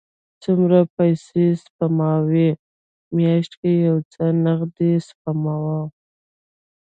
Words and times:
څومره 0.43 0.79
پیسی 0.95 1.45
سپموئ؟ 1.63 2.47
میاشت 3.15 3.51
کې 3.59 3.71
یو 3.87 3.97
څه 4.13 4.23
نغدي 4.45 4.93
سپموم 5.07 5.83